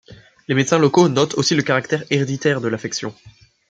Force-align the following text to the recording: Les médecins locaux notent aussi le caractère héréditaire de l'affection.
Les 0.47 0.55
médecins 0.55 0.79
locaux 0.79 1.09
notent 1.09 1.35
aussi 1.35 1.53
le 1.53 1.61
caractère 1.61 2.03
héréditaire 2.09 2.59
de 2.59 2.67
l'affection. 2.67 3.13